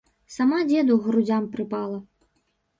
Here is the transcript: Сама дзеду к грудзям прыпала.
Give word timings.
Сама 0.35 0.59
дзеду 0.69 0.97
к 0.99 1.05
грудзям 1.09 1.43
прыпала. 1.53 2.03